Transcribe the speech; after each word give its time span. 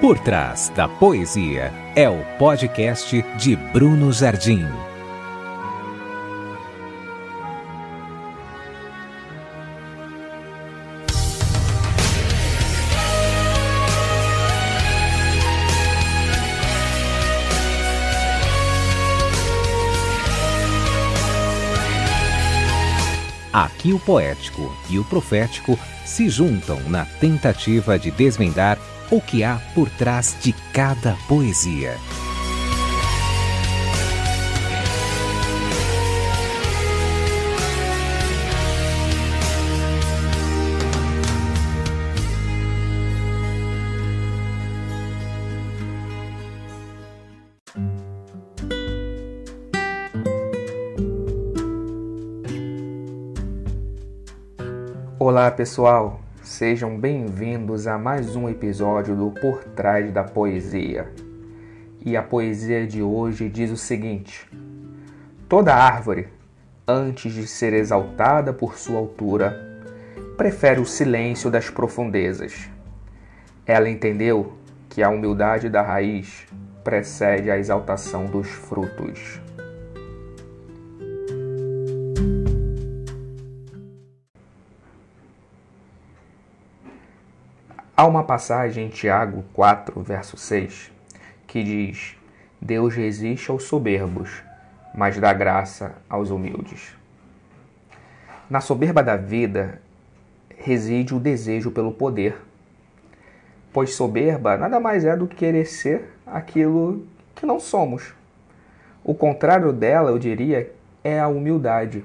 Por 0.00 0.16
trás 0.20 0.68
da 0.76 0.86
poesia 0.86 1.72
é 1.96 2.08
o 2.08 2.24
podcast 2.38 3.20
de 3.36 3.56
Bruno 3.56 4.12
Jardim. 4.12 4.64
Aqui 23.52 23.92
o 23.92 23.98
poético 23.98 24.72
e 24.88 24.96
o 25.00 25.04
profético 25.06 25.76
se 26.06 26.28
juntam 26.28 26.78
na 26.88 27.04
tentativa 27.04 27.98
de 27.98 28.12
desvendar 28.12 28.78
o 29.10 29.20
que 29.20 29.44
há 29.44 29.60
por 29.74 29.88
trás 29.90 30.36
de 30.42 30.52
cada 30.72 31.16
poesia. 31.28 31.96
Olá 55.20 55.50
pessoal, 55.50 56.20
sejam 56.48 56.98
bem-vindos 56.98 57.86
a 57.86 57.98
mais 57.98 58.34
um 58.34 58.48
episódio 58.48 59.14
do 59.14 59.30
Por 59.30 59.62
Trás 59.64 60.10
da 60.10 60.24
Poesia. 60.24 61.06
E 62.02 62.16
a 62.16 62.22
poesia 62.22 62.86
de 62.86 63.02
hoje 63.02 63.50
diz 63.50 63.70
o 63.70 63.76
seguinte: 63.76 64.48
Toda 65.46 65.74
árvore, 65.74 66.28
antes 66.86 67.34
de 67.34 67.46
ser 67.46 67.74
exaltada 67.74 68.50
por 68.50 68.78
sua 68.78 68.96
altura, 68.98 69.84
prefere 70.38 70.80
o 70.80 70.86
silêncio 70.86 71.50
das 71.50 71.68
profundezas. 71.68 72.70
Ela 73.66 73.90
entendeu 73.90 74.54
que 74.88 75.02
a 75.02 75.10
humildade 75.10 75.68
da 75.68 75.82
raiz 75.82 76.46
precede 76.82 77.50
a 77.50 77.58
exaltação 77.58 78.24
dos 78.24 78.48
frutos. 78.48 79.38
Há 88.00 88.06
uma 88.06 88.22
passagem 88.22 88.86
em 88.86 88.88
Tiago 88.90 89.44
4, 89.52 90.00
verso 90.02 90.36
6, 90.36 90.92
que 91.48 91.64
diz: 91.64 92.16
Deus 92.62 92.94
resiste 92.94 93.50
aos 93.50 93.64
soberbos, 93.64 94.40
mas 94.94 95.18
dá 95.18 95.32
graça 95.32 95.96
aos 96.08 96.30
humildes. 96.30 96.94
Na 98.48 98.60
soberba 98.60 99.02
da 99.02 99.16
vida 99.16 99.82
reside 100.56 101.12
o 101.12 101.18
desejo 101.18 101.72
pelo 101.72 101.90
poder, 101.90 102.40
pois 103.72 103.96
soberba 103.96 104.56
nada 104.56 104.78
mais 104.78 105.04
é 105.04 105.16
do 105.16 105.26
que 105.26 105.34
querer 105.34 105.66
ser 105.66 106.08
aquilo 106.24 107.04
que 107.34 107.44
não 107.44 107.58
somos. 107.58 108.14
O 109.02 109.12
contrário 109.12 109.72
dela, 109.72 110.10
eu 110.10 110.20
diria, 110.20 110.72
é 111.02 111.18
a 111.18 111.26
humildade. 111.26 112.04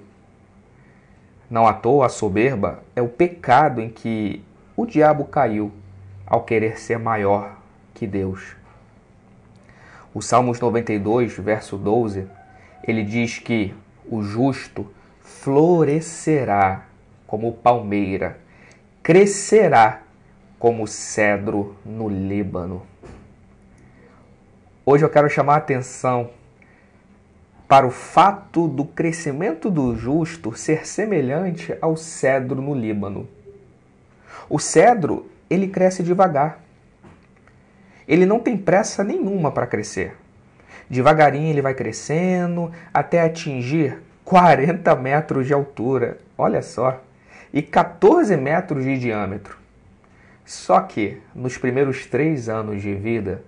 Não 1.51 1.67
à 1.67 1.73
toa, 1.73 2.07
a 2.07 2.09
soberba 2.09 2.83
é 2.95 3.01
o 3.03 3.07
pecado 3.07 3.79
em 3.79 3.89
que 3.89 4.43
o 4.75 4.87
diabo 4.87 5.25
caiu 5.25 5.71
ao 6.25 6.43
querer 6.43 6.79
ser 6.79 6.97
maior 6.97 7.57
que 7.93 8.07
Deus. 8.07 8.55
O 10.13 10.21
Salmos 10.21 10.59
92, 10.59 11.37
verso 11.37 11.77
12, 11.77 12.27
ele 12.87 13.03
diz 13.03 13.39
que 13.39 13.73
o 14.05 14.21
justo 14.21 14.91
florescerá 15.21 16.85
como 17.25 17.53
palmeira, 17.53 18.37
crescerá 19.01 20.01
como 20.59 20.87
cedro 20.87 21.75
no 21.85 22.07
Líbano. 22.07 22.83
Hoje 24.85 25.03
eu 25.03 25.09
quero 25.09 25.29
chamar 25.29 25.55
a 25.55 25.57
atenção 25.57 26.29
para 27.67 27.87
o 27.87 27.91
fato 27.91 28.67
do 28.67 28.85
crescimento 28.85 29.71
do 29.71 29.95
justo 29.95 30.55
ser 30.55 30.85
semelhante 30.85 31.75
ao 31.81 31.97
cedro 31.97 32.61
no 32.61 32.75
Líbano. 32.75 33.27
O 34.49 34.59
cedro 34.59 35.29
ele 35.49 35.67
cresce 35.67 36.03
devagar. 36.03 36.59
Ele 38.07 38.25
não 38.25 38.39
tem 38.39 38.57
pressa 38.57 39.03
nenhuma 39.03 39.51
para 39.51 39.67
crescer. 39.67 40.15
Devagarinho 40.89 41.49
ele 41.49 41.61
vai 41.61 41.73
crescendo 41.73 42.71
até 42.93 43.21
atingir 43.21 43.97
40 44.25 44.95
metros 44.95 45.47
de 45.47 45.53
altura, 45.53 46.17
olha 46.37 46.61
só, 46.61 47.01
e 47.53 47.61
14 47.61 48.35
metros 48.37 48.83
de 48.83 48.97
diâmetro. 48.97 49.57
Só 50.45 50.81
que 50.81 51.21
nos 51.33 51.57
primeiros 51.57 52.05
três 52.05 52.49
anos 52.49 52.81
de 52.81 52.93
vida, 52.93 53.41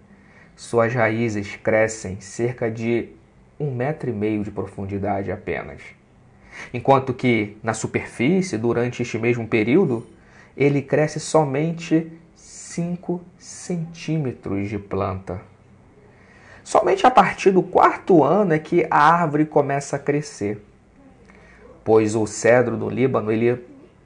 suas 0.55 0.93
raízes 0.93 1.55
crescem 1.57 2.19
cerca 2.21 2.71
de 2.71 3.09
um 3.59 3.73
metro 3.73 4.09
e 4.09 4.13
meio 4.13 4.43
de 4.43 4.51
profundidade 4.51 5.31
apenas. 5.31 5.81
Enquanto 6.73 7.13
que 7.13 7.57
na 7.61 7.73
superfície, 7.73 8.57
durante 8.57 9.01
este 9.01 9.17
mesmo 9.17 9.47
período, 9.47 10.07
ele 10.55 10.81
cresce 10.81 11.19
somente 11.19 12.11
5 12.35 13.21
centímetros 13.37 14.69
de 14.69 14.77
planta. 14.77 15.41
Somente 16.63 17.05
a 17.05 17.11
partir 17.11 17.51
do 17.51 17.61
quarto 17.61 18.23
ano 18.23 18.53
é 18.53 18.59
que 18.59 18.87
a 18.89 18.97
árvore 18.97 19.45
começa 19.45 19.97
a 19.97 19.99
crescer, 19.99 20.63
pois 21.83 22.15
o 22.15 22.25
cedro 22.25 22.75
do 22.75 22.89
Líbano 22.89 23.31
ele 23.31 23.63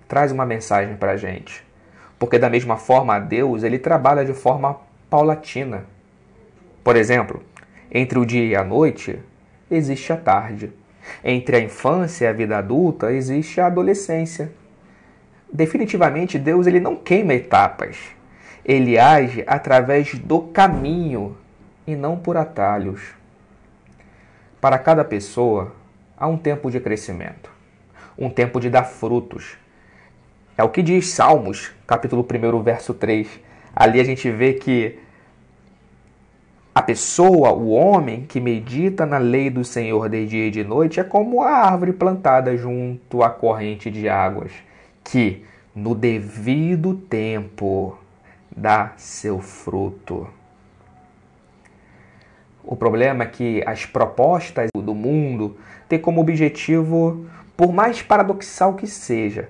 traz 0.07 0.31
uma 0.31 0.45
mensagem 0.45 0.95
para 0.97 1.13
a 1.13 1.17
gente, 1.17 1.65
porque 2.17 2.37
da 2.37 2.49
mesma 2.49 2.75
forma 2.75 3.17
Deus 3.19 3.63
ele 3.63 3.79
trabalha 3.79 4.25
de 4.25 4.33
forma 4.33 4.77
paulatina. 5.09 5.85
Por 6.83 6.95
exemplo, 6.95 7.41
entre 7.91 8.19
o 8.19 8.25
dia 8.25 8.45
e 8.45 8.55
a 8.55 8.63
noite 8.63 9.19
existe 9.71 10.11
a 10.11 10.17
tarde, 10.17 10.73
entre 11.23 11.55
a 11.55 11.59
infância 11.59 12.25
e 12.25 12.27
a 12.27 12.33
vida 12.33 12.57
adulta 12.57 13.13
existe 13.13 13.61
a 13.61 13.67
adolescência 13.67 14.51
definitivamente 15.51 16.37
Deus 16.37 16.67
ele 16.67 16.79
não 16.79 16.95
queima 16.95 17.33
etapas. 17.33 17.97
Ele 18.63 18.99
age 18.99 19.43
através 19.47 20.13
do 20.15 20.41
caminho 20.41 21.35
e 21.87 21.95
não 21.95 22.17
por 22.17 22.37
atalhos. 22.37 23.01
Para 24.61 24.77
cada 24.77 25.03
pessoa 25.03 25.73
há 26.17 26.27
um 26.27 26.37
tempo 26.37 26.69
de 26.69 26.79
crescimento, 26.79 27.49
um 28.17 28.29
tempo 28.29 28.59
de 28.59 28.69
dar 28.69 28.83
frutos. 28.83 29.57
É 30.57 30.63
o 30.63 30.69
que 30.69 30.83
diz 30.83 31.09
Salmos, 31.09 31.71
capítulo 31.87 32.25
1, 32.25 32.61
verso 32.61 32.93
3. 32.93 33.39
Ali 33.73 33.99
a 33.99 34.03
gente 34.03 34.29
vê 34.29 34.53
que 34.53 34.99
a 36.75 36.81
pessoa, 36.81 37.51
o 37.51 37.69
homem 37.69 38.25
que 38.25 38.39
medita 38.39 39.05
na 39.05 39.17
lei 39.17 39.49
do 39.49 39.63
Senhor 39.63 40.09
de 40.09 40.27
dia 40.27 40.47
e 40.47 40.51
de 40.51 40.63
noite 40.63 40.99
é 40.99 41.03
como 41.03 41.41
a 41.41 41.49
árvore 41.49 41.93
plantada 41.93 42.55
junto 42.55 43.23
à 43.23 43.29
corrente 43.29 43.89
de 43.89 44.07
águas 44.07 44.51
que 45.03 45.45
no 45.75 45.95
devido 45.95 46.93
tempo 46.95 47.97
dá 48.55 48.93
seu 48.97 49.39
fruto. 49.39 50.27
O 52.63 52.75
problema 52.75 53.23
é 53.23 53.27
que 53.27 53.63
as 53.65 53.85
propostas 53.85 54.69
do 54.75 54.93
mundo 54.93 55.57
têm 55.87 55.99
como 55.99 56.21
objetivo, 56.21 57.25
por 57.57 57.73
mais 57.73 58.01
paradoxal 58.01 58.75
que 58.75 58.85
seja, 58.85 59.49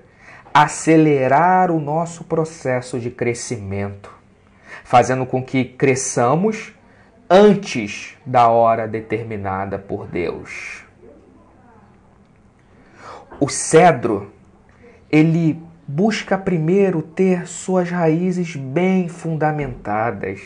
acelerar 0.54 1.70
o 1.70 1.78
nosso 1.78 2.24
processo 2.24 2.98
de 2.98 3.10
crescimento, 3.10 4.12
fazendo 4.84 5.26
com 5.26 5.42
que 5.42 5.64
cresçamos 5.64 6.72
antes 7.28 8.16
da 8.24 8.48
hora 8.48 8.88
determinada 8.88 9.78
por 9.78 10.06
Deus. 10.06 10.84
O 13.38 13.48
cedro 13.48 14.32
ele 15.10 15.60
busca 15.86 16.38
primeiro 16.38 17.02
ter 17.02 17.48
suas 17.48 17.90
raízes 17.90 18.54
bem 18.54 19.08
fundamentadas. 19.08 20.40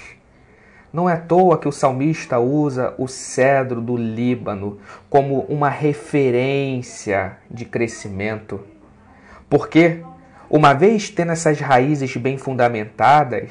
Não 0.90 1.10
é 1.10 1.14
à 1.14 1.20
toa 1.20 1.58
que 1.58 1.68
o 1.68 1.72
salmista 1.72 2.38
usa 2.38 2.94
o 2.96 3.06
cedro 3.06 3.80
do 3.80 3.96
Líbano 3.96 4.78
como 5.10 5.40
uma 5.42 5.68
referência 5.68 7.36
de 7.50 7.64
crescimento. 7.64 8.60
Porque, 9.50 10.02
uma 10.48 10.72
vez 10.72 11.10
tendo 11.10 11.32
essas 11.32 11.60
raízes 11.60 12.16
bem 12.16 12.38
fundamentadas, 12.38 13.50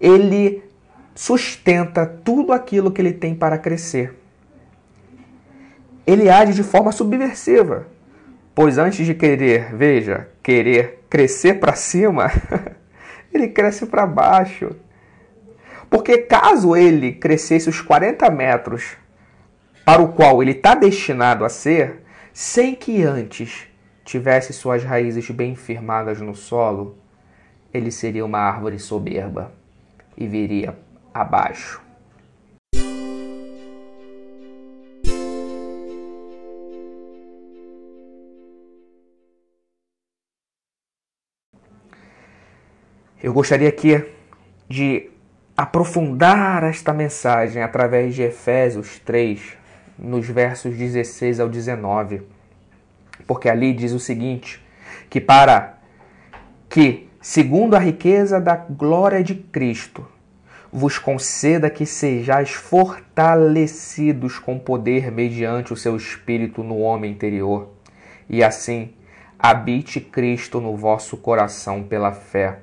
ele 0.00 0.64
sustenta 1.14 2.06
tudo 2.06 2.52
aquilo 2.52 2.90
que 2.90 3.00
ele 3.00 3.12
tem 3.12 3.34
para 3.34 3.58
crescer. 3.58 4.18
Ele 6.06 6.28
age 6.28 6.54
de 6.54 6.62
forma 6.62 6.90
subversiva 6.90 7.86
Pois 8.60 8.76
antes 8.76 9.06
de 9.06 9.14
querer, 9.14 9.74
veja, 9.74 10.28
querer 10.42 11.06
crescer 11.08 11.54
para 11.54 11.74
cima, 11.74 12.30
ele 13.32 13.48
cresce 13.48 13.86
para 13.86 14.04
baixo. 14.04 14.76
Porque 15.88 16.18
caso 16.18 16.76
ele 16.76 17.10
crescesse 17.10 17.70
os 17.70 17.80
40 17.80 18.28
metros 18.28 18.98
para 19.82 20.02
o 20.02 20.12
qual 20.12 20.42
ele 20.42 20.50
está 20.50 20.74
destinado 20.74 21.42
a 21.42 21.48
ser, 21.48 22.02
sem 22.34 22.74
que 22.74 23.02
antes 23.02 23.66
tivesse 24.04 24.52
suas 24.52 24.84
raízes 24.84 25.30
bem 25.30 25.56
firmadas 25.56 26.20
no 26.20 26.34
solo, 26.34 26.98
ele 27.72 27.90
seria 27.90 28.26
uma 28.26 28.40
árvore 28.40 28.78
soberba 28.78 29.54
e 30.18 30.26
viria 30.26 30.76
abaixo. 31.14 31.80
Eu 43.22 43.34
gostaria 43.34 43.68
aqui 43.68 44.02
de 44.66 45.10
aprofundar 45.54 46.64
esta 46.64 46.90
mensagem 46.90 47.62
através 47.62 48.14
de 48.14 48.22
Efésios 48.22 48.98
3, 49.00 49.58
nos 49.98 50.26
versos 50.26 50.74
16 50.74 51.38
ao 51.38 51.46
19. 51.46 52.22
Porque 53.26 53.50
ali 53.50 53.74
diz 53.74 53.92
o 53.92 54.00
seguinte: 54.00 54.64
que 55.10 55.20
para 55.20 55.78
que, 56.66 57.10
segundo 57.20 57.76
a 57.76 57.78
riqueza 57.78 58.40
da 58.40 58.56
glória 58.56 59.22
de 59.22 59.34
Cristo, 59.34 60.08
vos 60.72 60.98
conceda 60.98 61.68
que 61.68 61.84
sejais 61.84 62.52
fortalecidos 62.52 64.38
com 64.38 64.58
poder 64.58 65.12
mediante 65.12 65.74
o 65.74 65.76
seu 65.76 65.94
espírito 65.94 66.62
no 66.62 66.78
homem 66.78 67.12
interior, 67.12 67.68
e 68.30 68.42
assim 68.42 68.94
habite 69.38 70.00
Cristo 70.00 70.58
no 70.58 70.74
vosso 70.74 71.18
coração 71.18 71.82
pela 71.82 72.12
fé 72.12 72.60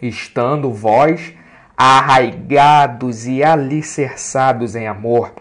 estando 0.00 0.72
vós 0.72 1.34
arraigados 1.76 3.26
e 3.26 3.42
alicerçados 3.42 4.76
em 4.76 4.86
amor, 4.86 5.32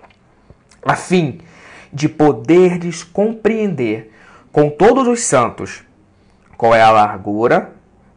a 0.84 0.96
fim 0.96 1.40
de 1.92 2.10
poderdes 2.10 3.04
compreender 3.04 4.12
com 4.52 4.70
todos 4.70 5.08
os 5.08 5.22
santos 5.22 5.84
qual 6.58 6.74
é 6.74 6.82
a 6.82 6.92
largura, 6.92 7.72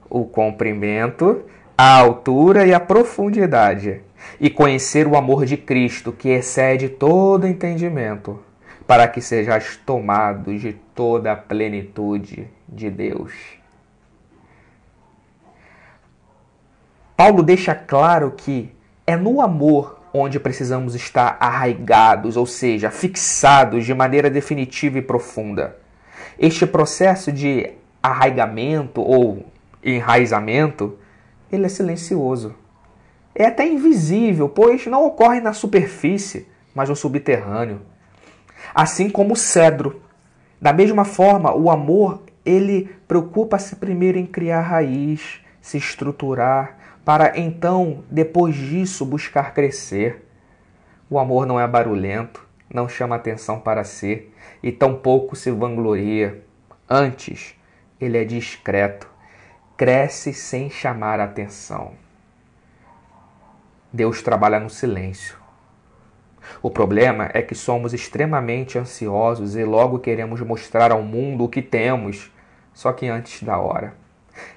o 0.08 0.24
comprimento, 0.24 1.44
a 1.76 1.98
altura 1.98 2.66
e 2.66 2.72
a 2.72 2.80
profundidade, 2.80 4.00
e 4.40 4.48
conhecer 4.48 5.06
o 5.06 5.16
amor 5.16 5.44
de 5.44 5.56
Cristo 5.56 6.12
que 6.12 6.28
excede 6.30 6.88
todo 6.88 7.46
entendimento, 7.46 8.42
para 8.86 9.06
que 9.08 9.20
sejais 9.20 9.76
tomados 9.84 10.60
de 10.60 10.72
toda 10.72 11.32
a 11.32 11.36
plenitude 11.36 12.48
de 12.68 12.90
Deus. 12.90 13.55
Paulo 17.16 17.42
deixa 17.42 17.74
claro 17.74 18.32
que 18.36 18.70
é 19.06 19.16
no 19.16 19.40
amor 19.40 20.00
onde 20.12 20.38
precisamos 20.38 20.94
estar 20.94 21.36
arraigados, 21.40 22.36
ou 22.36 22.46
seja, 22.46 22.90
fixados 22.90 23.84
de 23.84 23.94
maneira 23.94 24.28
definitiva 24.28 24.98
e 24.98 25.02
profunda. 25.02 25.76
Este 26.38 26.66
processo 26.66 27.32
de 27.32 27.70
arraigamento 28.02 29.00
ou 29.00 29.46
enraizamento, 29.82 30.98
ele 31.50 31.66
é 31.66 31.68
silencioso. 31.68 32.54
É 33.34 33.46
até 33.46 33.66
invisível, 33.66 34.48
pois 34.48 34.86
não 34.86 35.04
ocorre 35.06 35.40
na 35.40 35.52
superfície, 35.52 36.48
mas 36.74 36.88
no 36.88 36.96
subterrâneo. 36.96 37.80
Assim 38.74 39.08
como 39.08 39.34
o 39.34 39.36
cedro. 39.36 40.02
Da 40.60 40.72
mesma 40.72 41.04
forma, 41.04 41.54
o 41.54 41.70
amor, 41.70 42.22
ele 42.44 42.90
preocupa-se 43.06 43.76
primeiro 43.76 44.18
em 44.18 44.26
criar 44.26 44.62
raiz, 44.62 45.40
se 45.60 45.76
estruturar, 45.76 46.76
para 47.06 47.38
então, 47.38 48.02
depois 48.10 48.56
disso, 48.56 49.06
buscar 49.06 49.54
crescer. 49.54 50.28
O 51.08 51.20
amor 51.20 51.46
não 51.46 51.60
é 51.60 51.64
barulhento, 51.64 52.44
não 52.68 52.88
chama 52.88 53.14
atenção 53.14 53.60
para 53.60 53.84
si 53.84 54.28
e 54.60 54.72
tampouco 54.72 55.36
se 55.36 55.52
vangloria. 55.52 56.42
Antes, 56.90 57.54
ele 58.00 58.18
é 58.18 58.24
discreto, 58.24 59.08
cresce 59.76 60.34
sem 60.34 60.68
chamar 60.68 61.20
atenção. 61.20 61.92
Deus 63.92 64.20
trabalha 64.20 64.58
no 64.58 64.68
silêncio. 64.68 65.36
O 66.60 66.72
problema 66.72 67.30
é 67.32 67.40
que 67.40 67.54
somos 67.54 67.94
extremamente 67.94 68.80
ansiosos 68.80 69.54
e 69.54 69.62
logo 69.62 70.00
queremos 70.00 70.40
mostrar 70.40 70.90
ao 70.90 71.02
mundo 71.02 71.44
o 71.44 71.48
que 71.48 71.62
temos, 71.62 72.32
só 72.74 72.92
que 72.92 73.06
antes 73.06 73.44
da 73.44 73.58
hora. 73.58 73.94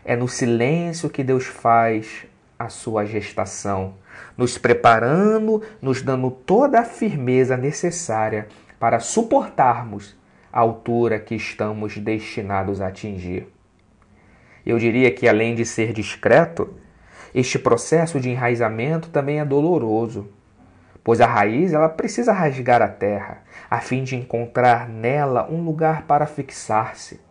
É 0.04 0.16
no 0.16 0.28
silêncio 0.28 1.12
que 1.12 1.24
Deus 1.24 1.46
faz 1.46 2.28
a 2.60 2.68
sua 2.68 3.06
gestação, 3.06 3.94
nos 4.38 4.58
preparando, 4.58 5.64
nos 5.82 6.02
dando 6.02 6.30
toda 6.30 6.82
a 6.82 6.84
firmeza 6.84 7.56
necessária 7.56 8.50
para 8.78 9.00
suportarmos 9.00 10.18
a 10.52 10.60
altura 10.60 11.20
que 11.20 11.36
estamos 11.36 11.98
destinados 11.98 12.82
a 12.82 12.88
atingir. 12.88 13.48
Eu 14.66 14.78
diria 14.78 15.10
que, 15.10 15.26
além 15.28 15.56
de 15.56 15.66
ser 15.66 15.94
discreto, 15.94 16.76
este 17.34 17.58
processo 17.58 18.20
de 18.20 18.30
enraizamento 18.30 19.10
também 19.10 19.40
é 19.40 19.46
doloroso, 19.46 20.30
pois 21.02 21.22
a 21.22 21.28
raiz 21.28 21.72
ela 21.72 21.88
precisa 21.88 22.34
rasgar 22.34 22.82
a 22.82 22.90
terra, 22.90 23.44
a 23.70 23.80
fim 23.80 24.04
de 24.04 24.18
encontrar 24.18 24.90
nela 24.90 25.50
um 25.50 25.64
lugar 25.64 26.04
para 26.04 26.26
fixar-se. 26.26 27.29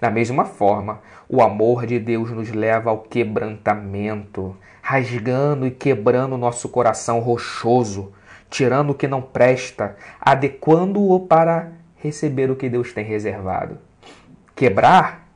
Da 0.00 0.10
mesma 0.10 0.44
forma, 0.44 1.00
o 1.28 1.42
amor 1.42 1.86
de 1.86 1.98
Deus 1.98 2.30
nos 2.30 2.50
leva 2.50 2.90
ao 2.90 2.98
quebrantamento, 2.98 4.56
rasgando 4.82 5.66
e 5.66 5.70
quebrando 5.70 6.36
nosso 6.36 6.68
coração 6.68 7.20
rochoso, 7.20 8.12
tirando 8.50 8.90
o 8.90 8.94
que 8.94 9.08
não 9.08 9.22
presta, 9.22 9.96
adequando-o 10.20 11.20
para 11.20 11.72
receber 11.96 12.50
o 12.50 12.56
que 12.56 12.68
Deus 12.68 12.92
tem 12.92 13.04
reservado. 13.04 13.78
Quebrar 14.54 15.26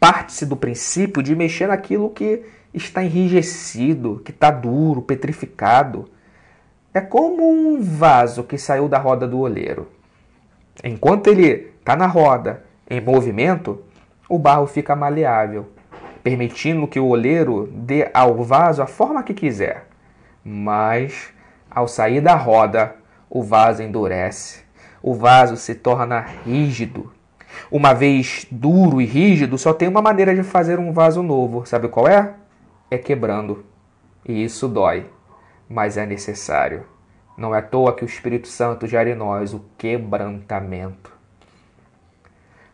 parte-se 0.00 0.44
do 0.44 0.56
princípio 0.56 1.22
de 1.22 1.34
mexer 1.34 1.68
naquilo 1.68 2.10
que 2.10 2.44
está 2.74 3.02
enrijecido, 3.02 4.20
que 4.24 4.32
está 4.32 4.50
duro, 4.50 5.00
petrificado. 5.00 6.10
É 6.92 7.00
como 7.00 7.48
um 7.48 7.80
vaso 7.80 8.44
que 8.44 8.58
saiu 8.58 8.88
da 8.88 8.98
roda 8.98 9.26
do 9.26 9.38
oleiro. 9.38 9.88
Enquanto 10.82 11.28
ele 11.28 11.72
está 11.78 11.94
na 11.96 12.06
roda, 12.06 12.64
em 12.88 13.00
movimento, 13.00 13.82
o 14.28 14.38
barro 14.38 14.66
fica 14.66 14.94
maleável, 14.94 15.68
permitindo 16.22 16.86
que 16.86 17.00
o 17.00 17.06
oleiro 17.06 17.68
dê 17.72 18.10
ao 18.12 18.42
vaso 18.42 18.82
a 18.82 18.86
forma 18.86 19.22
que 19.22 19.32
quiser. 19.32 19.86
Mas, 20.44 21.32
ao 21.70 21.88
sair 21.88 22.20
da 22.20 22.34
roda, 22.34 22.96
o 23.30 23.42
vaso 23.42 23.82
endurece, 23.82 24.62
o 25.02 25.14
vaso 25.14 25.56
se 25.56 25.74
torna 25.74 26.20
rígido. 26.44 27.12
Uma 27.70 27.94
vez 27.94 28.46
duro 28.50 29.00
e 29.00 29.06
rígido, 29.06 29.56
só 29.56 29.72
tem 29.72 29.88
uma 29.88 30.02
maneira 30.02 30.34
de 30.34 30.42
fazer 30.42 30.78
um 30.78 30.92
vaso 30.92 31.22
novo. 31.22 31.64
Sabe 31.64 31.88
qual 31.88 32.06
é? 32.08 32.34
É 32.90 32.98
quebrando. 32.98 33.64
E 34.26 34.44
isso 34.44 34.68
dói, 34.68 35.06
mas 35.68 35.96
é 35.96 36.04
necessário. 36.04 36.84
Não 37.36 37.54
é 37.54 37.58
à 37.58 37.62
toa 37.62 37.94
que 37.94 38.04
o 38.04 38.06
Espírito 38.06 38.48
Santo 38.48 38.86
gera 38.86 39.10
em 39.10 39.14
nós 39.14 39.54
o 39.54 39.64
quebrantamento. 39.78 41.13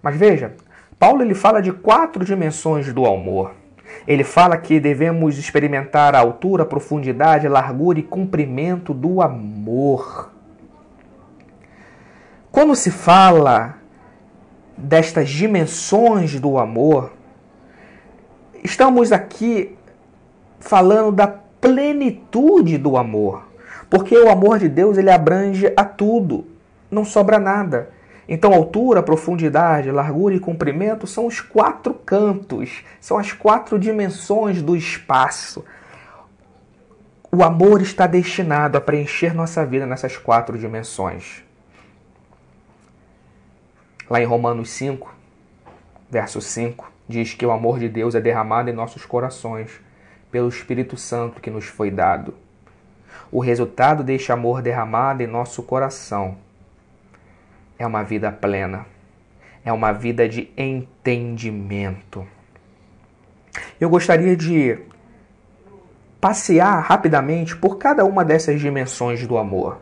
Mas 0.03 0.17
veja, 0.17 0.55
Paulo 0.99 1.23
ele 1.23 1.35
fala 1.35 1.61
de 1.61 1.73
quatro 1.73 2.25
dimensões 2.25 2.93
do 2.93 3.07
amor. 3.07 3.53
Ele 4.07 4.25
fala 4.25 4.57
que 4.57 4.79
devemos 4.79 5.39
experimentar 5.39 6.15
a 6.15 6.21
altura, 6.21 6.63
a 6.63 6.67
profundidade, 6.67 7.47
a 7.47 7.51
largura 7.51 7.99
e 7.99 8.03
comprimento 8.03 8.95
do 8.95 9.21
amor. 9.21 10.31
Quando 12.51 12.75
se 12.75 12.91
fala 12.91 13.77
destas 14.77 15.29
dimensões 15.29 16.41
do 16.41 16.59
amor, 16.59 17.13
estamos 18.65 19.13
aqui 19.13 19.77
falando 20.59 21.13
da 21.13 21.27
plenitude 21.27 22.79
do 22.79 22.97
amor, 22.97 23.47
porque 23.89 24.17
o 24.17 24.31
amor 24.31 24.59
de 24.59 24.69
Deus 24.69 24.99
ele 24.99 25.11
abrange 25.11 25.73
a 25.77 25.85
tudo, 25.85 26.47
não 26.91 27.05
sobra 27.05 27.39
nada. 27.39 27.91
Então, 28.33 28.55
altura, 28.55 29.03
profundidade, 29.03 29.91
largura 29.91 30.37
e 30.37 30.39
comprimento 30.39 31.05
são 31.05 31.27
os 31.27 31.41
quatro 31.41 31.93
cantos, 31.93 32.85
são 33.01 33.19
as 33.19 33.33
quatro 33.33 33.77
dimensões 33.77 34.63
do 34.63 34.77
espaço. 34.77 35.65
O 37.33 37.43
amor 37.43 37.83
está 37.83 38.07
destinado 38.07 38.79
a 38.79 38.81
preencher 38.81 39.35
nossa 39.35 39.67
vida 39.67 39.85
nessas 39.85 40.17
quatro 40.17 40.57
dimensões. 40.57 41.43
Lá 44.09 44.21
em 44.21 44.27
Romanos 44.27 44.71
5, 44.71 45.13
verso 46.09 46.41
5, 46.41 46.89
diz 47.09 47.35
que 47.35 47.45
o 47.45 47.51
amor 47.51 47.81
de 47.81 47.89
Deus 47.89 48.15
é 48.15 48.21
derramado 48.21 48.71
em 48.71 48.73
nossos 48.73 49.05
corações 49.05 49.73
pelo 50.31 50.49
Espírito 50.49 50.97
Santo 50.97 51.41
que 51.41 51.51
nos 51.51 51.65
foi 51.65 51.91
dado. 51.91 52.33
O 53.33 53.41
resultado 53.41 54.05
deste 54.05 54.31
amor 54.31 54.63
derramado 54.63 55.21
em 55.21 55.27
nosso 55.27 55.65
coração 55.65 56.39
é 57.81 57.87
uma 57.87 58.03
vida 58.03 58.31
plena, 58.31 58.85
é 59.65 59.73
uma 59.73 59.91
vida 59.91 60.29
de 60.29 60.51
entendimento. 60.55 62.27
Eu 63.81 63.89
gostaria 63.89 64.37
de 64.37 64.79
passear 66.21 66.83
rapidamente 66.83 67.57
por 67.57 67.79
cada 67.79 68.05
uma 68.05 68.23
dessas 68.23 68.61
dimensões 68.61 69.27
do 69.27 69.39
amor. 69.39 69.81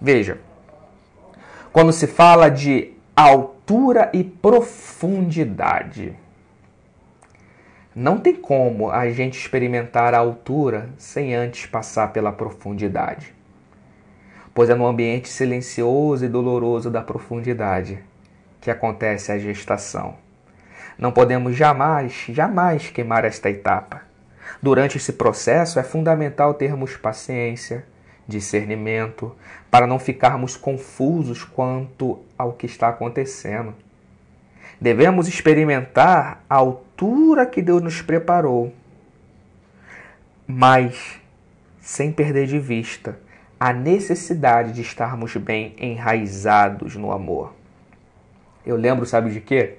Veja, 0.00 0.38
quando 1.70 1.92
se 1.92 2.06
fala 2.06 2.48
de 2.48 2.94
altura 3.14 4.10
e 4.14 4.24
profundidade, 4.24 6.23
não 7.94 8.18
tem 8.18 8.34
como 8.34 8.90
a 8.90 9.08
gente 9.10 9.38
experimentar 9.38 10.14
a 10.14 10.18
altura 10.18 10.88
sem 10.98 11.32
antes 11.32 11.66
passar 11.66 12.12
pela 12.12 12.32
profundidade. 12.32 13.32
Pois 14.52 14.68
é 14.68 14.74
no 14.74 14.86
ambiente 14.86 15.28
silencioso 15.28 16.24
e 16.24 16.28
doloroso 16.28 16.90
da 16.90 17.00
profundidade 17.00 18.02
que 18.60 18.70
acontece 18.70 19.30
a 19.30 19.38
gestação. 19.38 20.16
Não 20.98 21.12
podemos 21.12 21.54
jamais, 21.54 22.24
jamais 22.28 22.90
queimar 22.90 23.24
esta 23.24 23.48
etapa. 23.48 24.02
Durante 24.60 24.96
esse 24.96 25.12
processo 25.12 25.78
é 25.78 25.82
fundamental 25.82 26.54
termos 26.54 26.96
paciência, 26.96 27.84
discernimento, 28.26 29.34
para 29.70 29.86
não 29.86 29.98
ficarmos 29.98 30.56
confusos 30.56 31.44
quanto 31.44 32.20
ao 32.36 32.52
que 32.52 32.66
está 32.66 32.88
acontecendo. 32.88 33.74
Devemos 34.80 35.28
experimentar 35.28 36.42
a 36.48 36.56
altura 36.56 36.83
que 37.50 37.60
Deus 37.60 37.82
nos 37.82 38.00
preparou, 38.00 38.72
mas 40.46 41.20
sem 41.80 42.12
perder 42.12 42.46
de 42.46 42.58
vista 42.58 43.18
a 43.58 43.72
necessidade 43.72 44.72
de 44.72 44.82
estarmos 44.82 45.36
bem 45.36 45.74
enraizados 45.78 46.96
no 46.96 47.12
amor. 47.12 47.54
Eu 48.64 48.76
lembro, 48.76 49.06
sabe 49.06 49.30
de 49.30 49.40
quê? 49.40 49.78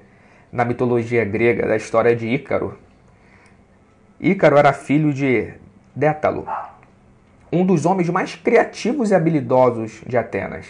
Na 0.51 0.65
mitologia 0.65 1.23
grega, 1.25 1.67
da 1.67 1.75
história 1.75 2.15
de 2.15 2.27
Ícaro. 2.27 2.77
Ícaro 4.19 4.57
era 4.57 4.73
filho 4.73 5.13
de 5.13 5.53
Détalo, 5.95 6.47
um 7.51 7.65
dos 7.65 7.85
homens 7.85 8.09
mais 8.09 8.35
criativos 8.35 9.11
e 9.11 9.15
habilidosos 9.15 10.01
de 10.05 10.17
Atenas, 10.17 10.67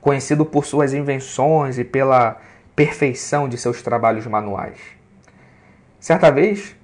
conhecido 0.00 0.44
por 0.44 0.64
suas 0.64 0.94
invenções 0.94 1.78
e 1.78 1.84
pela 1.84 2.40
perfeição 2.74 3.48
de 3.48 3.58
seus 3.58 3.82
trabalhos 3.82 4.26
manuais. 4.26 4.99
Certa 6.00 6.30
vez, 6.30 6.74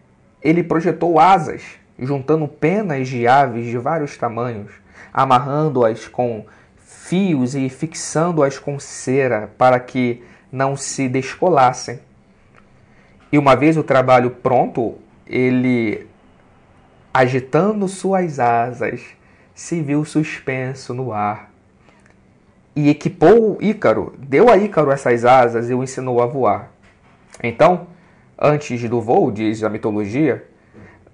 ele 0.42 0.62
projetou 0.62 1.18
asas, 1.18 1.62
juntando 1.98 2.46
penas 2.46 3.08
de 3.08 3.26
aves 3.26 3.64
de 3.64 3.78
vários 3.78 4.16
tamanhos, 4.18 4.70
amarrando-as 5.10 6.06
com 6.06 6.44
fios 6.76 7.54
e 7.54 7.68
fixando-as 7.70 8.58
com 8.58 8.78
cera 8.78 9.50
para 9.56 9.80
que 9.80 10.22
não 10.52 10.76
se 10.76 11.08
descolassem. 11.08 11.98
E 13.32 13.38
uma 13.38 13.56
vez 13.56 13.78
o 13.78 13.82
trabalho 13.82 14.30
pronto, 14.30 14.96
ele, 15.26 16.06
agitando 17.12 17.88
suas 17.88 18.38
asas, 18.38 19.02
se 19.54 19.80
viu 19.80 20.04
suspenso 20.04 20.92
no 20.92 21.12
ar. 21.12 21.50
E 22.74 22.90
equipou 22.90 23.56
Ícaro, 23.62 24.14
deu 24.18 24.50
a 24.50 24.58
Ícaro 24.58 24.90
essas 24.90 25.24
asas 25.24 25.70
e 25.70 25.74
o 25.74 25.82
ensinou 25.82 26.22
a 26.22 26.26
voar. 26.26 26.70
Então, 27.42 27.86
antes 28.38 28.88
do 28.88 29.00
voo, 29.00 29.30
diz 29.30 29.62
a 29.62 29.68
mitologia, 29.68 30.46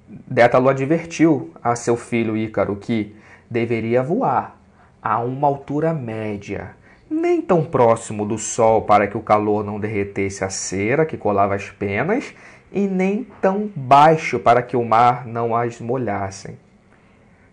Détalo 0.09 0.69
advertiu 0.69 1.50
a 1.62 1.75
seu 1.75 1.97
filho 1.97 2.37
Ícaro 2.37 2.76
que 2.76 3.17
deveria 3.50 4.02
voar 4.02 4.61
a 5.02 5.19
uma 5.21 5.49
altura 5.49 5.93
média, 5.95 6.76
nem 7.11 7.41
tão 7.41 7.64
próximo 7.64 8.25
do 8.25 8.38
sol 8.38 8.83
para 8.83 9.07
que 9.07 9.17
o 9.17 9.23
calor 9.23 9.64
não 9.64 9.81
derretesse 9.81 10.45
a 10.45 10.50
cera 10.50 11.07
que 11.07 11.17
colava 11.17 11.55
as 11.55 11.71
penas, 11.71 12.35
e 12.71 12.87
nem 12.87 13.26
tão 13.41 13.71
baixo 13.75 14.38
para 14.38 14.62
que 14.62 14.76
o 14.76 14.85
mar 14.85 15.26
não 15.26 15.55
as 15.55 15.81
molhassem. 15.81 16.57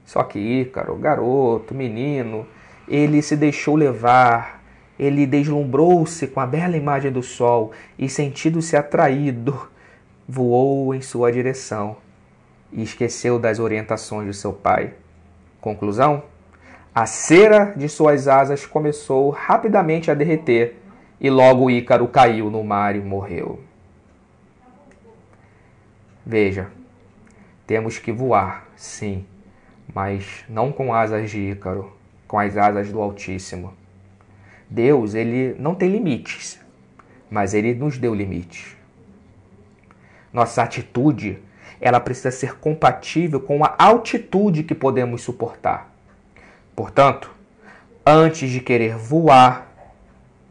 Só 0.06 0.24
que 0.24 0.40
Ícaro, 0.40 0.96
garoto, 0.96 1.76
menino, 1.76 2.48
ele 2.88 3.22
se 3.22 3.36
deixou 3.36 3.76
levar, 3.76 4.59
ele 5.00 5.26
deslumbrou-se 5.26 6.28
com 6.28 6.40
a 6.40 6.46
bela 6.46 6.76
imagem 6.76 7.12
do 7.12 7.24
sol 7.24 7.72
e, 7.98 8.10
sentindo-se 8.10 8.76
atraído, 8.76 9.70
voou 10.28 10.94
em 10.94 11.02
sua 11.02 11.32
direção 11.32 11.98
e 12.72 12.84
esqueceu 12.84 13.40
das 13.40 13.58
orientações 13.58 14.28
de 14.28 14.34
seu 14.34 14.54
pai. 14.54 14.94
Conclusão? 15.62 16.24
A 16.94 17.06
cera 17.06 17.74
de 17.76 17.88
suas 17.88 18.28
asas 18.28 18.66
começou 18.66 19.30
rapidamente 19.30 20.12
a 20.12 20.14
derreter 20.14 20.76
e 21.20 21.30
logo 21.30 21.70
Ícaro 21.70 22.08
caiu 22.08 22.50
no 22.52 22.64
mar 22.64 22.96
e 22.96 23.00
morreu. 23.00 23.60
Veja, 26.26 26.68
temos 27.66 27.98
que 27.98 28.12
voar, 28.12 28.68
sim 28.76 29.26
mas 29.94 30.46
não 30.48 30.72
com 30.72 30.94
asas 30.94 31.32
de 31.32 31.52
Ícaro, 31.52 31.92
com 32.28 32.40
as 32.40 32.56
asas 32.58 32.92
do 32.92 33.02
Altíssimo. 33.02 33.74
Deus, 34.70 35.16
ele 35.16 35.56
não 35.58 35.74
tem 35.74 35.90
limites, 35.90 36.60
mas 37.30 37.54
ele 37.54 37.74
nos 37.74 37.98
deu 37.98 38.14
limites. 38.14 38.76
Nossa 40.32 40.62
atitude, 40.62 41.42
ela 41.82 42.00
precisa 42.00 42.30
ser 42.30 42.60
compatível 42.60 43.40
com 43.40 43.64
a 43.64 43.76
altitude 43.78 44.64
que 44.64 44.76
podemos 44.76 45.22
suportar. 45.22 45.92
Portanto, 46.76 47.32
antes 48.06 48.50
de 48.50 48.60
querer 48.60 48.96
voar, 48.96 49.68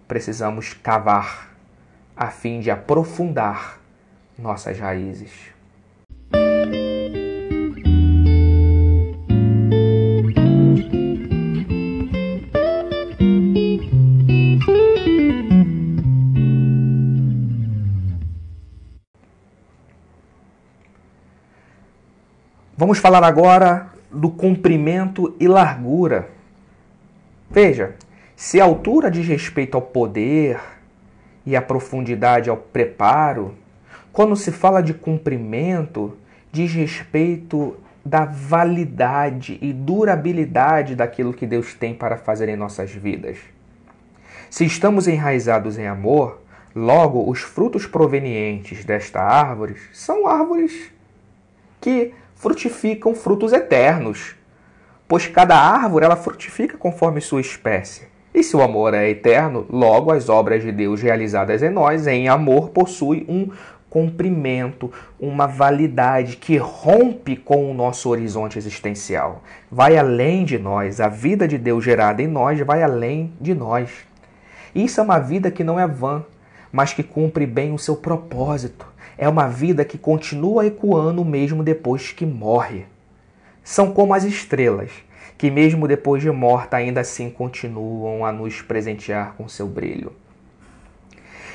precisamos 0.08 0.72
cavar 0.72 1.54
a 2.16 2.28
fim 2.30 2.58
de 2.60 2.70
aprofundar 2.70 3.78
nossas 4.36 4.78
raízes. 4.78 5.30
Vamos 22.88 23.00
falar 23.00 23.22
agora 23.22 23.88
do 24.10 24.30
comprimento 24.30 25.36
e 25.38 25.46
largura. 25.46 26.30
Veja, 27.50 27.94
se 28.34 28.62
a 28.62 28.64
altura 28.64 29.10
diz 29.10 29.28
respeito 29.28 29.74
ao 29.74 29.82
poder 29.82 30.58
e 31.44 31.54
a 31.54 31.60
profundidade 31.60 32.48
ao 32.48 32.56
preparo, 32.56 33.54
quando 34.10 34.34
se 34.34 34.50
fala 34.50 34.82
de 34.82 34.94
comprimento, 34.94 36.16
diz 36.50 36.72
respeito 36.72 37.76
da 38.02 38.24
validade 38.24 39.58
e 39.60 39.70
durabilidade 39.70 40.96
daquilo 40.96 41.34
que 41.34 41.46
Deus 41.46 41.74
tem 41.74 41.92
para 41.92 42.16
fazer 42.16 42.48
em 42.48 42.56
nossas 42.56 42.90
vidas. 42.90 43.36
Se 44.48 44.64
estamos 44.64 45.06
enraizados 45.06 45.76
em 45.76 45.86
amor, 45.86 46.40
logo 46.74 47.30
os 47.30 47.40
frutos 47.40 47.86
provenientes 47.86 48.82
desta 48.82 49.20
árvore 49.20 49.76
são 49.92 50.26
árvores 50.26 50.90
que 51.82 52.14
frutificam 52.38 53.16
frutos 53.16 53.52
eternos, 53.52 54.36
pois 55.08 55.26
cada 55.26 55.56
árvore 55.56 56.04
ela 56.04 56.14
frutifica 56.14 56.78
conforme 56.78 57.20
sua 57.20 57.40
espécie. 57.40 58.06
E 58.32 58.44
se 58.44 58.56
o 58.56 58.62
amor 58.62 58.94
é 58.94 59.10
eterno, 59.10 59.66
logo 59.68 60.12
as 60.12 60.28
obras 60.28 60.62
de 60.62 60.70
Deus 60.70 61.02
realizadas 61.02 61.62
em 61.62 61.70
nós, 61.70 62.06
em 62.06 62.28
amor, 62.28 62.68
possuem 62.70 63.26
um 63.28 63.50
comprimento, 63.90 64.92
uma 65.18 65.48
validade 65.48 66.36
que 66.36 66.56
rompe 66.56 67.34
com 67.34 67.68
o 67.68 67.74
nosso 67.74 68.08
horizonte 68.08 68.56
existencial. 68.56 69.42
Vai 69.68 69.96
além 69.96 70.44
de 70.44 70.58
nós, 70.58 71.00
a 71.00 71.08
vida 71.08 71.48
de 71.48 71.58
Deus 71.58 71.82
gerada 71.82 72.22
em 72.22 72.28
nós 72.28 72.60
vai 72.60 72.82
além 72.82 73.32
de 73.40 73.54
nós. 73.54 73.90
Isso 74.74 75.00
é 75.00 75.02
uma 75.02 75.18
vida 75.18 75.50
que 75.50 75.64
não 75.64 75.80
é 75.80 75.88
vã, 75.88 76.24
mas 76.70 76.92
que 76.92 77.02
cumpre 77.02 77.46
bem 77.46 77.72
o 77.72 77.78
seu 77.78 77.96
propósito 77.96 78.86
é 79.18 79.28
uma 79.28 79.48
vida 79.48 79.84
que 79.84 79.98
continua 79.98 80.64
ecoando 80.64 81.24
mesmo 81.24 81.64
depois 81.64 82.12
que 82.12 82.24
morre. 82.24 82.86
São 83.64 83.90
como 83.90 84.14
as 84.14 84.22
estrelas, 84.22 84.92
que 85.36 85.50
mesmo 85.50 85.88
depois 85.88 86.22
de 86.22 86.30
morta 86.30 86.76
ainda 86.76 87.00
assim 87.00 87.28
continuam 87.28 88.24
a 88.24 88.32
nos 88.32 88.62
presentear 88.62 89.34
com 89.36 89.48
seu 89.48 89.66
brilho. 89.66 90.12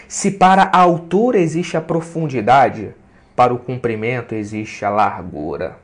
Se 0.10 0.30
para 0.30 0.64
a 0.64 0.78
altura 0.78 1.40
existe 1.40 1.78
a 1.78 1.82
profundidade, 1.82 2.94
para 3.36 3.54
o 3.54 3.58
comprimento 3.58 4.36
existe 4.36 4.84
a 4.84 4.90
largura. 4.90 5.78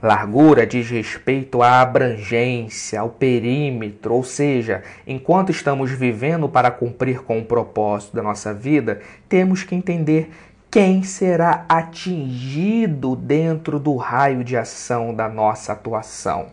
Largura 0.00 0.64
diz 0.64 0.88
respeito 0.88 1.60
à 1.60 1.80
abrangência, 1.80 3.00
ao 3.00 3.08
perímetro, 3.08 4.14
ou 4.14 4.22
seja, 4.22 4.84
enquanto 5.04 5.50
estamos 5.50 5.90
vivendo 5.90 6.48
para 6.48 6.70
cumprir 6.70 7.22
com 7.22 7.40
o 7.40 7.44
propósito 7.44 8.14
da 8.14 8.22
nossa 8.22 8.54
vida, 8.54 9.00
temos 9.28 9.64
que 9.64 9.74
entender 9.74 10.30
quem 10.70 11.02
será 11.02 11.64
atingido 11.66 13.16
dentro 13.16 13.78
do 13.78 13.96
raio 13.96 14.44
de 14.44 14.54
ação 14.54 15.14
da 15.14 15.26
nossa 15.28 15.72
atuação. 15.72 16.46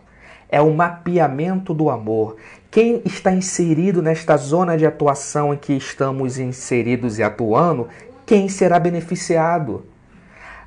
é 0.48 0.60
o 0.60 0.72
mapeamento 0.72 1.74
do 1.74 1.90
amor. 1.90 2.36
Quem 2.70 3.02
está 3.04 3.32
inserido 3.32 4.00
nesta 4.00 4.36
zona 4.36 4.78
de 4.78 4.86
atuação 4.86 5.52
em 5.52 5.56
que 5.56 5.72
estamos 5.72 6.38
inseridos 6.38 7.18
e 7.18 7.22
atuando, 7.22 7.88
quem 8.24 8.48
será 8.48 8.78
beneficiado? 8.78 9.84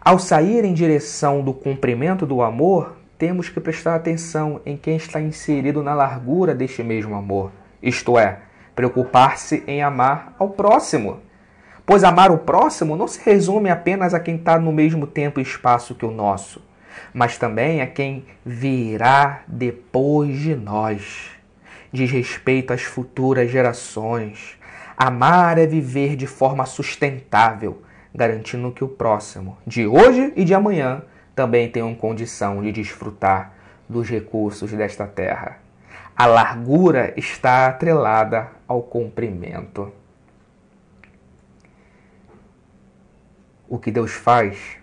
Ao 0.01 0.19
sair 0.19 0.65
em 0.65 0.73
direção 0.73 1.41
do 1.41 1.53
cumprimento 1.53 2.25
do 2.25 2.41
amor, 2.41 2.97
temos 3.17 3.47
que 3.47 3.59
prestar 3.59 3.95
atenção 3.95 4.59
em 4.65 4.75
quem 4.75 4.97
está 4.97 5.21
inserido 5.21 5.81
na 5.81 5.93
largura 5.93 6.53
deste 6.53 6.83
mesmo 6.83 7.15
amor, 7.15 7.51
isto 7.81 8.19
é, 8.19 8.39
preocupar-se 8.75 9.63
em 9.65 9.81
amar 9.81 10.35
ao 10.37 10.49
próximo. 10.49 11.28
Pois 11.89 12.03
amar 12.03 12.29
o 12.29 12.37
próximo 12.37 12.95
não 12.95 13.07
se 13.07 13.19
resume 13.25 13.67
apenas 13.67 14.13
a 14.13 14.19
quem 14.19 14.35
está 14.35 14.59
no 14.59 14.71
mesmo 14.71 15.07
tempo 15.07 15.39
e 15.39 15.41
espaço 15.41 15.95
que 15.95 16.05
o 16.05 16.11
nosso, 16.11 16.61
mas 17.11 17.39
também 17.39 17.81
a 17.81 17.87
quem 17.87 18.27
virá 18.45 19.41
depois 19.47 20.37
de 20.37 20.55
nós. 20.55 21.31
Diz 21.91 22.11
respeito 22.11 22.71
às 22.71 22.83
futuras 22.83 23.49
gerações. 23.49 24.55
Amar 24.95 25.57
é 25.57 25.65
viver 25.65 26.15
de 26.15 26.27
forma 26.27 26.63
sustentável, 26.67 27.81
garantindo 28.13 28.71
que 28.71 28.83
o 28.83 28.87
próximo, 28.87 29.57
de 29.65 29.87
hoje 29.87 30.31
e 30.35 30.45
de 30.45 30.53
amanhã, 30.53 31.01
também 31.35 31.71
tenham 31.71 31.95
condição 31.95 32.61
de 32.61 32.71
desfrutar 32.71 33.53
dos 33.89 34.07
recursos 34.07 34.71
desta 34.71 35.07
terra. 35.07 35.57
A 36.15 36.27
largura 36.27 37.15
está 37.17 37.65
atrelada 37.65 38.47
ao 38.67 38.83
comprimento. 38.83 39.91
O 43.71 43.77
que 43.77 43.91
Deus 43.91 44.13
faz 44.13 44.79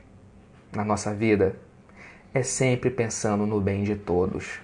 na 0.73 0.85
nossa 0.85 1.12
vida 1.12 1.57
é 2.33 2.45
sempre 2.45 2.88
pensando 2.88 3.45
no 3.45 3.61
bem 3.61 3.83
de 3.83 3.97
todos. 3.97 4.61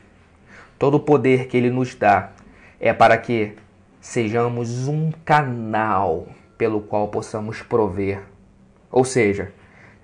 Todo 0.79 0.95
o 0.95 1.01
poder 1.01 1.49
que 1.49 1.57
Ele 1.57 1.71
nos 1.71 1.97
dá 1.97 2.31
é 2.79 2.93
para 2.93 3.19
que 3.19 3.57
sejamos 4.01 4.87
um 4.87 5.11
canal 5.25 6.29
pelo 6.57 6.81
qual 6.83 7.09
possamos 7.09 7.63
prover. 7.63 8.23
Ou 8.93 9.05
seja, 9.05 9.53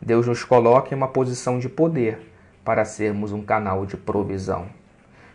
Deus 0.02 0.26
nos 0.26 0.42
coloca 0.42 0.92
em 0.92 0.96
uma 0.96 1.06
posição 1.06 1.60
de 1.60 1.68
poder 1.68 2.18
para 2.64 2.84
sermos 2.84 3.30
um 3.30 3.44
canal 3.44 3.86
de 3.86 3.96
provisão. 3.96 4.66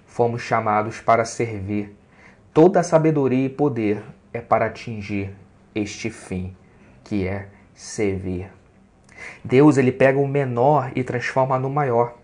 Fomos 0.06 0.42
chamados 0.42 1.00
para 1.00 1.24
servir. 1.24 1.96
Toda 2.54 2.82
a 2.82 2.84
sabedoria 2.84 3.46
e 3.46 3.50
poder 3.50 4.04
é 4.34 4.42
para 4.42 4.66
atingir 4.66 5.34
este 5.74 6.10
fim, 6.10 6.54
que 7.02 7.26
é 7.26 7.48
servir. 7.74 8.52
Deus 9.44 9.78
ele 9.78 9.92
pega 9.92 10.20
o 10.20 10.28
menor 10.28 10.92
e 10.96 11.04
transforma 11.04 11.60
no 11.60 11.70
maior. 11.70 12.16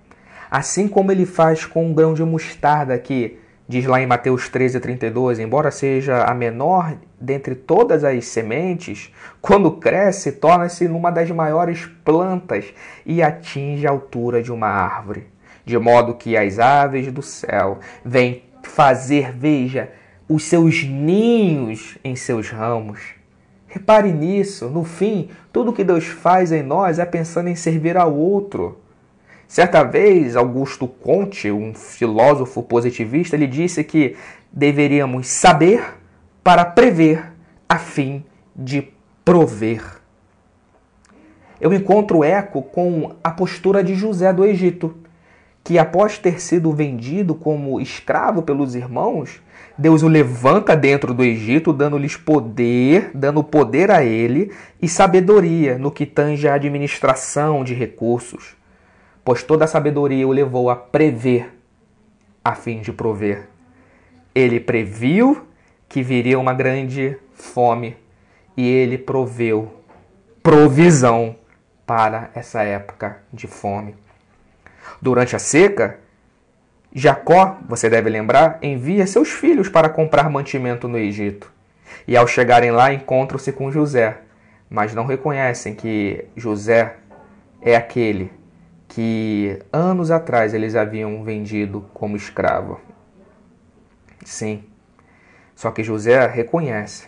Assim 0.50 0.88
como 0.88 1.12
ele 1.12 1.26
faz 1.26 1.66
com 1.66 1.86
um 1.86 1.94
grão 1.94 2.14
de 2.14 2.24
mostarda 2.24 2.98
que 2.98 3.38
diz 3.68 3.86
lá 3.86 4.02
em 4.02 4.08
Mateus 4.08 4.50
13, 4.50 4.80
32, 4.80 5.38
embora 5.38 5.70
seja 5.70 6.24
a 6.24 6.34
menor 6.34 6.98
dentre 7.22 7.54
todas 7.54 8.04
as 8.04 8.26
sementes, 8.26 9.14
quando 9.40 9.74
cresce, 9.74 10.32
torna-se 10.32 10.88
numa 10.88 11.12
das 11.12 11.30
maiores 11.30 11.86
plantas 12.04 12.66
e 13.06 13.22
atinge 13.22 13.86
a 13.86 13.92
altura 13.92 14.42
de 14.42 14.52
uma 14.52 14.68
árvore, 14.68 15.28
de 15.64 15.78
modo 15.78 16.16
que 16.16 16.36
as 16.36 16.58
aves 16.58 17.12
do 17.12 17.22
céu 17.22 17.78
vêm 18.04 18.44
fazer, 18.64 19.34
veja, 19.34 19.92
os 20.28 20.44
seus 20.44 20.84
ninhos 20.84 21.98
em 22.04 22.16
seus 22.16 22.50
ramos. 22.50 23.19
Repare 23.70 24.12
nisso, 24.12 24.68
no 24.68 24.84
fim, 24.84 25.30
tudo 25.54 25.72
que 25.72 25.84
Deus 25.84 26.06
faz 26.06 26.52
em 26.52 26.64
nós 26.64 26.98
é 26.98 27.06
pensando 27.06 27.50
em 27.50 27.56
servir 27.56 27.96
ao 27.96 28.14
outro. 28.14 28.80
Certa 29.48 29.84
vez, 29.84 30.36
Augusto 30.36 30.88
Conte, 30.88 31.52
um 31.52 31.74
filósofo 31.74 32.64
positivista, 32.64 33.36
ele 33.36 33.48
disse 33.48 33.84
que 33.84 34.16
deveríamos 34.52 35.28
saber 35.28 35.84
para 36.44 36.66
prever, 36.66 37.32
a 37.68 37.78
fim 37.78 38.26
de 38.56 38.88
prover. 39.24 39.84
Eu 41.62 41.72
encontro 41.72 42.24
eco 42.24 42.64
com 42.64 43.16
a 43.24 43.30
postura 43.30 43.84
de 43.84 43.94
José 43.94 44.34
do 44.34 44.44
Egito, 44.44 44.98
que 45.70 45.78
após 45.78 46.18
ter 46.18 46.42
sido 46.42 46.74
vendido 46.74 47.36
como 47.36 47.80
escravo 47.80 48.42
pelos 48.42 48.74
irmãos, 48.74 49.42
Deus 49.78 50.02
o 50.02 50.08
levanta 50.08 50.76
dentro 50.76 51.14
do 51.14 51.24
Egito, 51.24 51.72
dando-lhes 51.72 52.18
poder, 52.18 53.12
dando 53.14 53.44
poder 53.44 53.92
a 53.92 54.04
ele 54.04 54.52
e 54.82 54.88
sabedoria 54.88 55.78
no 55.78 55.92
que 55.92 56.06
tange 56.06 56.48
a 56.48 56.56
administração 56.56 57.64
de 57.64 57.74
recursos 57.74 58.60
pois 59.30 59.44
toda 59.44 59.66
a 59.66 59.68
sabedoria 59.68 60.28
o 60.28 60.32
levou 60.32 60.72
a 60.72 60.76
prever, 60.76 61.54
a 62.44 62.56
fim 62.56 62.82
de 62.82 62.92
prover. 62.92 63.48
Ele 64.34 64.60
previu 64.60 65.48
que 65.88 66.02
viria 66.02 66.40
uma 66.40 66.52
grande 66.52 67.16
fome 67.36 67.96
e 68.58 68.68
ele 68.68 68.98
proveu 68.98 69.72
provisão 70.42 71.36
para 71.86 72.32
essa 72.34 72.64
época 72.64 73.22
de 73.32 73.46
fome. 73.46 73.94
Durante 75.02 75.36
a 75.36 75.40
seca, 75.40 76.00
Jacó, 76.94 77.58
você 77.68 77.90
deve 77.90 78.10
lembrar, 78.10 78.58
envia 78.62 79.06
seus 79.06 79.30
filhos 79.30 79.70
para 79.70 79.90
comprar 79.90 80.30
mantimento 80.30 80.88
no 80.88 80.98
Egito. 80.98 81.52
E 82.08 82.18
ao 82.18 82.28
chegarem 82.28 82.72
lá, 82.72 82.92
encontram-se 82.92 83.52
com 83.52 83.72
José, 83.72 84.18
mas 84.70 84.94
não 84.94 85.06
reconhecem 85.06 85.76
que 85.76 86.26
José 86.36 86.96
é 87.62 87.76
aquele 87.76 88.32
que 88.88 89.60
anos 89.72 90.10
atrás 90.10 90.54
eles 90.54 90.76
haviam 90.76 91.24
vendido 91.24 91.86
como 91.94 92.18
escravo. 92.18 92.82
Sim. 94.26 94.64
Só 95.56 95.70
que 95.72 95.84
José 95.84 96.26
reconhece 96.26 97.08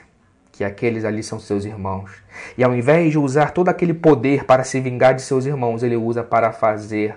que 0.51 0.63
aqueles 0.63 1.03
ali 1.05 1.23
são 1.23 1.39
seus 1.39 1.65
irmãos. 1.65 2.11
E 2.57 2.63
ao 2.63 2.75
invés 2.75 3.11
de 3.11 3.17
usar 3.17 3.51
todo 3.51 3.69
aquele 3.69 3.93
poder 3.93 4.45
para 4.45 4.63
se 4.63 4.79
vingar 4.79 5.15
de 5.15 5.23
seus 5.23 5.45
irmãos, 5.45 5.81
ele 5.81 5.95
usa 5.95 6.23
para 6.23 6.51
fazer 6.51 7.15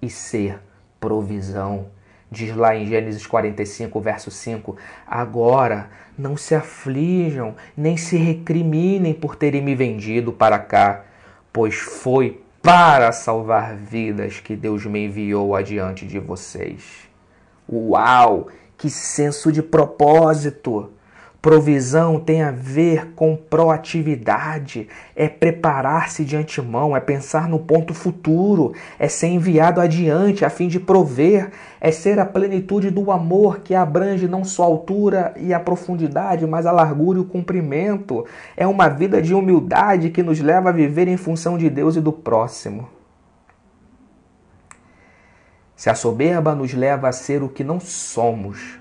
e 0.00 0.08
ser 0.08 0.60
provisão. 1.00 1.86
Diz 2.30 2.54
lá 2.54 2.76
em 2.76 2.86
Gênesis 2.86 3.26
45, 3.26 4.00
verso 4.00 4.30
5: 4.30 4.76
Agora 5.06 5.88
não 6.16 6.36
se 6.36 6.54
aflijam, 6.54 7.54
nem 7.76 7.96
se 7.96 8.16
recriminem 8.16 9.14
por 9.14 9.34
terem 9.34 9.62
me 9.62 9.74
vendido 9.74 10.32
para 10.32 10.58
cá, 10.58 11.04
pois 11.52 11.76
foi 11.76 12.42
para 12.62 13.12
salvar 13.12 13.74
vidas 13.74 14.40
que 14.40 14.54
Deus 14.54 14.84
me 14.84 15.06
enviou 15.06 15.56
adiante 15.56 16.06
de 16.06 16.18
vocês. 16.18 17.08
Uau! 17.70 18.48
Que 18.76 18.90
senso 18.90 19.50
de 19.50 19.62
propósito! 19.62 20.92
Provisão 21.40 22.18
tem 22.18 22.42
a 22.42 22.50
ver 22.50 23.12
com 23.14 23.36
proatividade, 23.36 24.88
é 25.14 25.28
preparar-se 25.28 26.24
de 26.24 26.36
antemão, 26.36 26.96
é 26.96 27.00
pensar 27.00 27.48
no 27.48 27.60
ponto 27.60 27.94
futuro, 27.94 28.74
é 28.98 29.06
ser 29.06 29.28
enviado 29.28 29.80
adiante 29.80 30.44
a 30.44 30.50
fim 30.50 30.66
de 30.66 30.80
prover, 30.80 31.52
é 31.80 31.92
ser 31.92 32.18
a 32.18 32.26
plenitude 32.26 32.90
do 32.90 33.12
amor 33.12 33.60
que 33.60 33.72
abrange 33.72 34.26
não 34.26 34.42
só 34.42 34.64
a 34.64 34.66
altura 34.66 35.32
e 35.36 35.54
a 35.54 35.60
profundidade, 35.60 36.44
mas 36.44 36.66
a 36.66 36.72
largura 36.72 37.20
e 37.20 37.22
o 37.22 37.24
comprimento. 37.24 38.26
É 38.56 38.66
uma 38.66 38.88
vida 38.88 39.22
de 39.22 39.32
humildade 39.32 40.10
que 40.10 40.24
nos 40.24 40.40
leva 40.40 40.70
a 40.70 40.72
viver 40.72 41.06
em 41.06 41.16
função 41.16 41.56
de 41.56 41.70
Deus 41.70 41.94
e 41.94 42.00
do 42.00 42.12
próximo. 42.12 42.88
Se 45.76 45.88
a 45.88 45.94
soberba 45.94 46.56
nos 46.56 46.74
leva 46.74 47.08
a 47.08 47.12
ser 47.12 47.44
o 47.44 47.48
que 47.48 47.62
não 47.62 47.78
somos, 47.78 48.80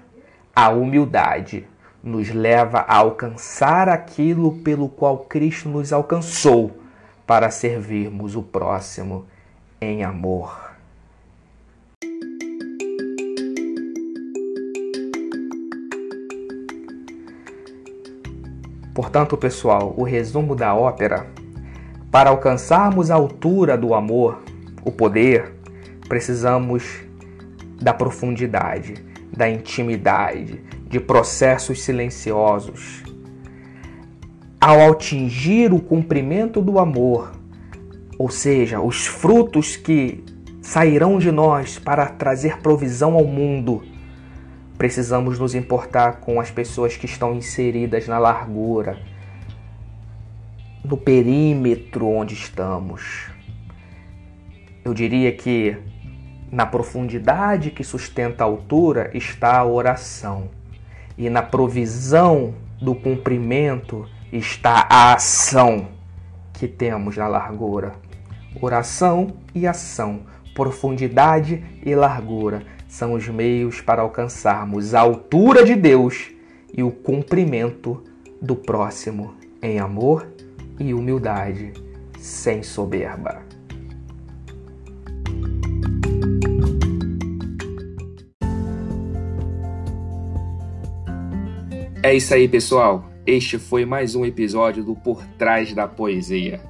a 0.55 0.69
humildade 0.69 1.67
nos 2.03 2.29
leva 2.29 2.79
a 2.79 2.95
alcançar 2.97 3.89
aquilo 3.89 4.53
pelo 4.59 4.87
qual 4.87 5.19
Cristo 5.19 5.69
nos 5.69 5.91
alcançou 5.91 6.71
para 7.25 7.51
servirmos 7.51 8.35
o 8.35 8.41
próximo 8.41 9.25
em 9.81 10.03
amor. 10.03 10.67
Portanto, 18.93 19.37
pessoal, 19.37 19.93
o 19.95 20.03
resumo 20.03 20.55
da 20.55 20.73
ópera: 20.73 21.27
para 22.09 22.31
alcançarmos 22.31 23.11
a 23.11 23.15
altura 23.15 23.77
do 23.77 23.93
amor, 23.93 24.41
o 24.83 24.91
poder, 24.91 25.53
precisamos 26.07 27.01
da 27.79 27.93
profundidade, 27.93 28.95
da 29.31 29.47
intimidade, 29.47 30.63
de 30.89 30.99
processos 30.99 31.83
silenciosos. 31.83 33.03
Ao 34.59 34.91
atingir 34.91 35.73
o 35.73 35.79
cumprimento 35.79 36.61
do 36.61 36.79
amor, 36.79 37.31
ou 38.17 38.29
seja, 38.29 38.79
os 38.81 39.05
frutos 39.05 39.75
que 39.75 40.23
sairão 40.61 41.19
de 41.19 41.31
nós 41.31 41.77
para 41.77 42.07
trazer 42.07 42.57
provisão 42.57 43.13
ao 43.13 43.25
mundo, 43.25 43.83
precisamos 44.77 45.37
nos 45.37 45.53
importar 45.53 46.19
com 46.19 46.39
as 46.39 46.49
pessoas 46.49 46.97
que 46.97 47.05
estão 47.05 47.35
inseridas 47.35 48.07
na 48.07 48.17
largura, 48.17 48.97
no 50.83 50.97
perímetro 50.97 52.07
onde 52.07 52.33
estamos. 52.33 53.29
Eu 54.83 54.93
diria 54.93 55.31
que 55.31 55.77
Na 56.49 56.65
profundidade 56.65 57.71
que 57.71 57.83
sustenta 57.83 58.41
a 58.41 58.47
altura 58.47 59.11
está 59.13 59.57
a 59.57 59.65
oração, 59.65 60.49
e 61.17 61.29
na 61.29 61.41
provisão 61.41 62.53
do 62.81 62.93
cumprimento 62.93 64.07
está 64.31 64.85
a 64.89 65.13
ação 65.13 65.87
que 66.53 66.67
temos 66.67 67.17
na 67.17 67.27
largura. 67.27 67.93
Oração 68.61 69.33
e 69.53 69.65
ação, 69.65 70.21
profundidade 70.53 71.63
e 71.85 71.95
largura 71.95 72.63
são 72.87 73.13
os 73.13 73.27
meios 73.27 73.81
para 73.81 74.01
alcançarmos 74.01 74.93
a 74.93 75.01
altura 75.01 75.63
de 75.63 75.75
Deus 75.75 76.31
e 76.73 76.83
o 76.83 76.91
cumprimento 76.91 78.03
do 78.41 78.55
próximo 78.55 79.35
em 79.61 79.79
amor 79.79 80.27
e 80.79 80.93
humildade, 80.93 81.73
sem 82.19 82.61
soberba. 82.61 83.46
É 92.07 92.15
isso 92.15 92.33
aí, 92.33 92.47
pessoal. 92.47 93.03
Este 93.25 93.59
foi 93.59 93.83
mais 93.83 94.15
um 94.15 94.23
episódio 94.25 94.81
do 94.81 94.95
Por 94.95 95.21
Trás 95.37 95.73
da 95.73 95.89
Poesia. 95.89 96.61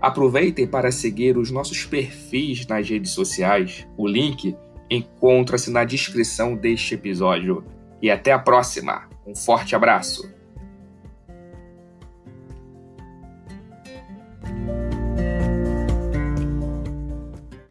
Aproveitem 0.00 0.64
para 0.64 0.92
seguir 0.92 1.36
os 1.36 1.50
nossos 1.50 1.84
perfis 1.84 2.64
nas 2.68 2.88
redes 2.88 3.10
sociais. 3.10 3.84
O 3.96 4.06
link 4.06 4.56
encontra-se 4.88 5.72
na 5.72 5.82
descrição 5.82 6.54
deste 6.54 6.94
episódio. 6.94 7.64
E 8.00 8.08
até 8.08 8.30
a 8.30 8.38
próxima. 8.38 9.08
Um 9.26 9.34
forte 9.34 9.74
abraço. 9.74 10.35